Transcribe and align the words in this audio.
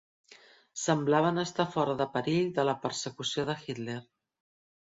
Semblaven 0.83 1.41
estar 1.43 1.67
fora 1.75 1.95
de 2.01 2.09
perill 2.15 2.49
de 2.57 2.65
la 2.71 2.77
persecució 2.87 3.47
de 3.51 3.59
Hitler. 3.67 4.03